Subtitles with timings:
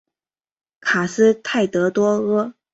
[0.79, 2.55] 卡斯泰德多阿。